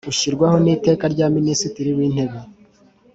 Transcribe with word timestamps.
Ushyirwaho 0.11 0.57
n 0.63 0.67
iteka 0.75 1.05
rya 1.13 1.27
minisitiri 1.37 1.89
w 1.97 1.99
intebe 2.07 2.39